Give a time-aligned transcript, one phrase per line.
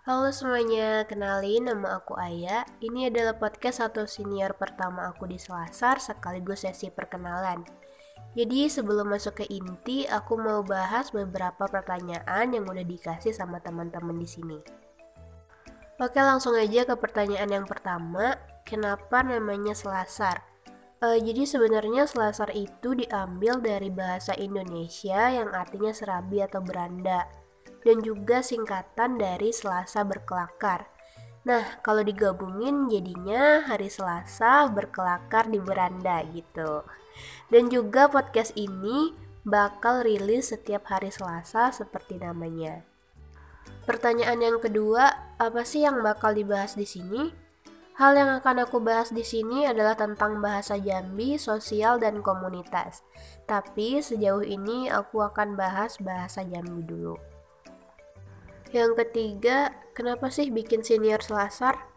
[0.00, 2.64] Halo semuanya, kenalin nama aku Aya.
[2.80, 7.60] Ini adalah podcast atau senior pertama aku di Selasar sekaligus sesi perkenalan.
[8.32, 14.16] Jadi sebelum masuk ke inti, aku mau bahas beberapa pertanyaan yang udah dikasih sama teman-teman
[14.16, 14.58] di sini.
[16.00, 18.40] Oke, langsung aja ke pertanyaan yang pertama.
[18.64, 20.48] Kenapa namanya Selasar?
[21.04, 27.28] Uh, jadi sebenarnya Selasar itu diambil dari bahasa Indonesia yang artinya serabi atau beranda
[27.84, 30.88] dan juga singkatan dari Selasa berkelakar.
[31.40, 36.84] Nah, kalau digabungin jadinya hari Selasa berkelakar di beranda gitu.
[37.48, 42.84] Dan juga podcast ini bakal rilis setiap hari Selasa seperti namanya.
[43.88, 47.32] Pertanyaan yang kedua, apa sih yang bakal dibahas di sini?
[47.96, 53.04] Hal yang akan aku bahas di sini adalah tentang bahasa Jambi, sosial, dan komunitas.
[53.44, 57.39] Tapi sejauh ini aku akan bahas bahasa Jambi dulu.
[58.70, 61.90] Yang ketiga, kenapa sih bikin senior selasar?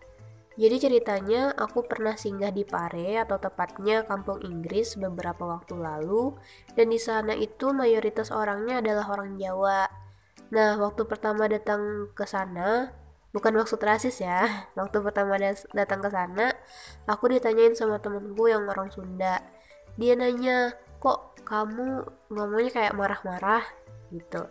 [0.54, 6.38] Jadi ceritanya aku pernah singgah di Pare atau tepatnya kampung Inggris beberapa waktu lalu
[6.78, 9.90] dan di sana itu mayoritas orangnya adalah orang Jawa.
[10.54, 12.94] Nah, waktu pertama datang ke sana,
[13.34, 14.46] bukan maksud rasis ya.
[14.78, 15.42] Waktu pertama
[15.74, 16.54] datang ke sana,
[17.10, 19.42] aku ditanyain sama temenku yang orang Sunda.
[19.98, 23.66] Dia nanya, "Kok kamu ngomongnya kayak marah-marah?"
[24.14, 24.46] gitu.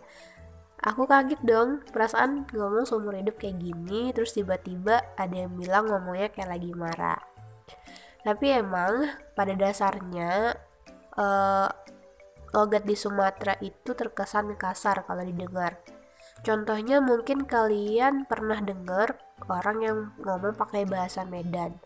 [0.83, 6.27] Aku kaget dong, perasaan ngomong seumur hidup kayak gini, terus tiba-tiba ada yang bilang ngomongnya
[6.35, 7.23] kayak lagi marah.
[8.27, 10.51] Tapi emang pada dasarnya
[11.15, 11.71] uh,
[12.51, 15.79] logat di Sumatera itu terkesan kasar kalau didengar.
[16.43, 19.15] Contohnya mungkin kalian pernah dengar
[19.47, 21.79] orang yang ngomong pakai bahasa Medan.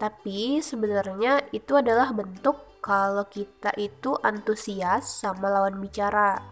[0.00, 6.42] Tapi sebenarnya itu adalah bentuk kalau kita itu antusias sama lawan bicara,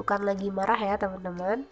[0.00, 1.68] bukan lagi marah ya teman-teman.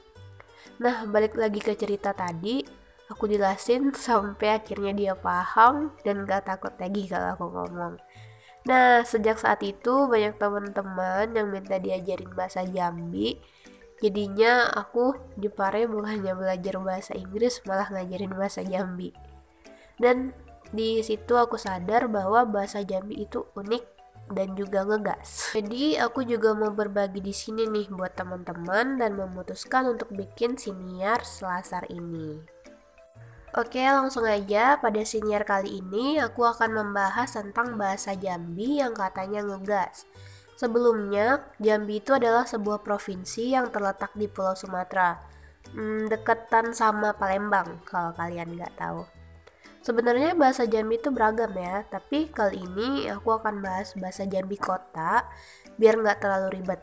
[0.85, 2.61] Nah, balik lagi ke cerita tadi,
[3.09, 7.97] aku jelasin sampai akhirnya dia paham dan gak takut lagi kalau aku ngomong.
[8.69, 13.41] Nah, sejak saat itu banyak teman-teman yang minta diajarin bahasa Jambi.
[13.99, 19.11] Jadinya aku di Pare bukannya belajar bahasa Inggris, malah ngajarin bahasa Jambi.
[19.99, 20.35] Dan
[20.71, 23.92] di situ aku sadar bahwa bahasa Jambi itu unik
[24.33, 25.53] dan juga ngegas.
[25.53, 31.23] Jadi aku juga mau berbagi di sini nih buat teman-teman dan memutuskan untuk bikin siniar
[31.23, 32.41] selasar ini.
[33.53, 39.45] Oke, langsung aja pada siniar kali ini aku akan membahas tentang bahasa Jambi yang katanya
[39.45, 40.09] ngegas.
[40.57, 45.21] Sebelumnya, Jambi itu adalah sebuah provinsi yang terletak di Pulau Sumatera,
[45.77, 49.05] hmm, deketan sama Palembang kalau kalian nggak tahu.
[49.83, 55.27] Sebenarnya bahasa Jambi itu beragam ya, tapi kali ini aku akan bahas bahasa Jambi kota
[55.75, 56.79] biar nggak terlalu ribet.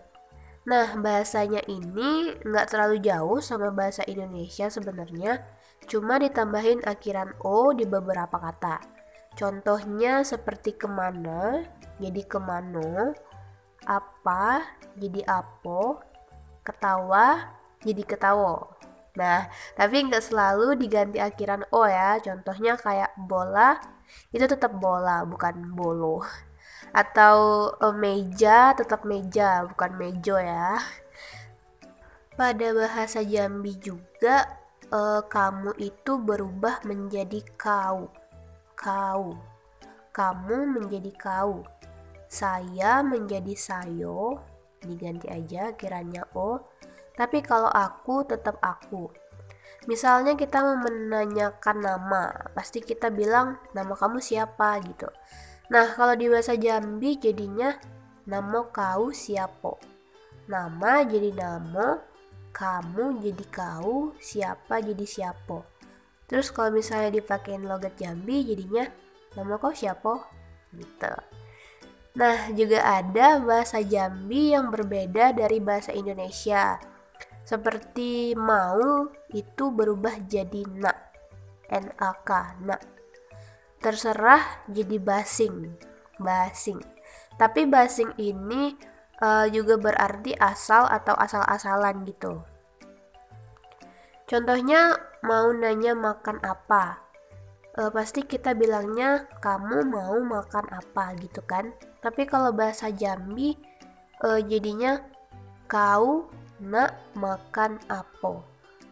[0.68, 5.48] Nah, bahasanya ini nggak terlalu jauh sama bahasa Indonesia sebenarnya,
[5.88, 8.84] cuma ditambahin akhiran O di beberapa kata.
[9.40, 11.64] Contohnya seperti ke mana,
[12.04, 13.16] jadi kemano,
[13.88, 16.04] apa, jadi apo,
[16.68, 18.79] ketawa, jadi ketawo.
[19.18, 22.22] Nah, tapi nggak selalu diganti akhiran O ya.
[22.22, 23.80] Contohnya kayak bola,
[24.30, 26.22] itu tetap bola, bukan bolo.
[26.94, 30.78] Atau uh, meja, tetap meja, bukan mejo ya.
[32.34, 34.48] Pada bahasa Jambi juga,
[34.94, 38.10] uh, kamu itu berubah menjadi kau.
[38.74, 39.36] Kau.
[40.10, 41.68] Kamu menjadi kau.
[42.30, 44.38] Saya menjadi sayo,
[44.86, 46.62] diganti aja kiranya O
[47.20, 49.12] tapi kalau aku tetap aku.
[49.92, 55.12] Misalnya kita menanyakan nama, pasti kita bilang nama kamu siapa gitu.
[55.68, 57.76] Nah, kalau di bahasa Jambi jadinya
[58.24, 59.76] nama kau siapa.
[60.48, 62.00] Nama jadi nama,
[62.56, 65.68] kamu jadi kau, siapa jadi siapa.
[66.26, 68.88] Terus kalau misalnya dipakein logat Jambi jadinya
[69.36, 70.24] nama kau siapa
[70.74, 71.14] gitu.
[72.18, 76.82] Nah, juga ada bahasa Jambi yang berbeda dari bahasa Indonesia.
[77.50, 81.18] Seperti mau itu berubah jadi nak.
[81.66, 82.30] NAK,
[82.62, 82.82] nak.
[83.82, 85.74] Terserah jadi basing.
[86.22, 86.78] Basing.
[87.42, 88.78] Tapi basing ini
[89.26, 92.38] uh, juga berarti asal atau asal-asalan gitu.
[94.30, 94.94] Contohnya
[95.26, 97.02] mau nanya makan apa.
[97.74, 101.74] Uh, pasti kita bilangnya kamu mau makan apa gitu kan.
[101.98, 103.58] Tapi kalau bahasa Jambi
[104.22, 105.02] uh, jadinya
[105.66, 106.30] kau
[106.60, 108.44] nak makan apa?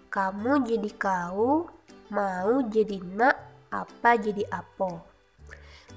[0.08, 1.68] Kamu jadi kau,
[2.10, 3.36] mau jadi nak,
[3.72, 5.04] apa jadi apa?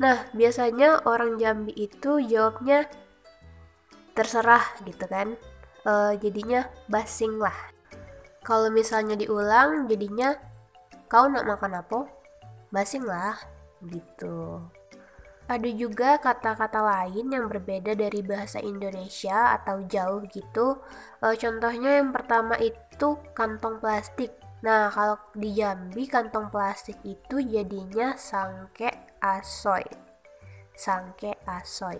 [0.02, 2.88] Nah, biasanya orang Jambi itu jawabnya
[4.16, 5.38] terserah gitu kan.
[5.86, 7.56] E, jadinya basing lah.
[8.42, 10.34] Kalau misalnya diulang jadinya
[11.06, 12.00] kau nak makan apa?
[12.72, 13.36] Basing lah,
[13.86, 14.62] gitu.
[15.50, 20.78] Ada juga kata-kata lain yang berbeda dari bahasa Indonesia atau jauh gitu.
[21.18, 24.30] E, contohnya yang pertama itu kantong plastik.
[24.62, 29.82] Nah, kalau di Jambi kantong plastik itu jadinya sangke asoy.
[30.70, 31.98] Sangke asoy.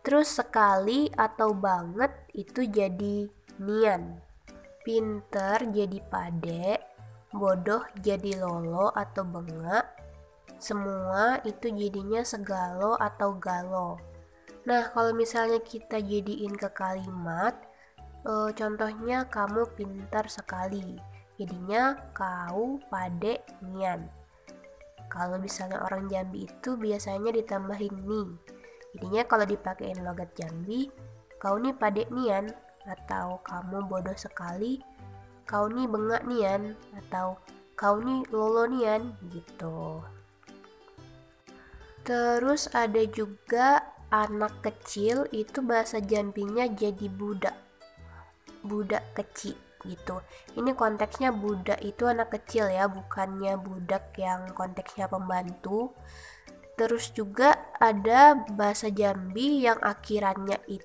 [0.00, 3.28] Terus sekali atau banget itu jadi
[3.60, 4.24] nian.
[4.80, 6.80] Pinter jadi pade,
[7.28, 9.99] bodoh jadi lolo atau bengak.
[10.60, 13.96] Semua itu jadinya segalo atau galo.
[14.68, 17.56] Nah, kalau misalnya kita jadiin ke kalimat,
[18.28, 21.00] e, contohnya kamu pintar sekali.
[21.40, 24.04] Jadinya kau pade nian.
[25.08, 28.28] Kalau misalnya orang Jambi itu biasanya ditambahin nih.
[28.92, 30.92] Jadinya kalau dipakein logat Jambi
[31.40, 32.52] kau nih pade nian.
[32.84, 34.76] Atau kamu bodoh sekali
[35.48, 36.76] kau nih bengak nian.
[37.00, 37.40] Atau
[37.80, 40.04] kau nih lolo nian gitu
[42.02, 47.56] terus ada juga anak kecil itu bahasa Jambinya jadi budak
[48.64, 49.56] budak kecil
[49.88, 50.20] gitu.
[50.56, 55.96] Ini konteksnya budak itu anak kecil ya, bukannya budak yang konteksnya pembantu.
[56.76, 60.84] Terus juga ada bahasa Jambi yang akhirannya it,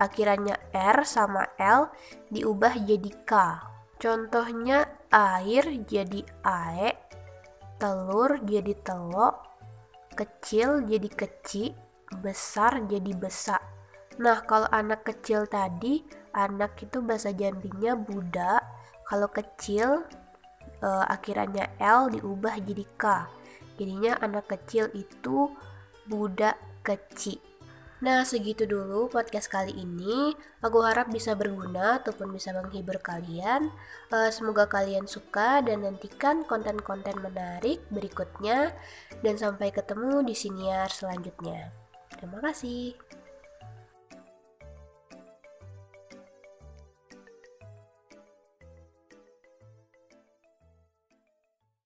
[0.00, 1.92] akhirannya R sama L
[2.32, 3.32] diubah jadi K.
[4.00, 6.96] Contohnya air jadi ae,
[7.80, 9.53] telur jadi telok,
[10.14, 11.74] kecil jadi kecil,
[12.22, 13.60] besar jadi besak.
[14.22, 18.62] Nah, kalau anak kecil tadi anak itu bahasa Jambinya Buddha.
[19.04, 20.06] Kalau kecil
[20.80, 23.04] uh, akhirannya L diubah jadi K.
[23.74, 25.50] Jadinya anak kecil itu
[26.06, 26.54] Buddha
[26.86, 27.42] kecil
[28.04, 30.36] Nah, segitu dulu podcast kali ini.
[30.60, 33.72] Aku harap bisa berguna ataupun bisa menghibur kalian.
[34.12, 38.76] Uh, semoga kalian suka dan nantikan konten-konten menarik berikutnya.
[39.24, 41.72] Dan sampai ketemu di siniar selanjutnya.
[42.12, 42.92] Terima kasih.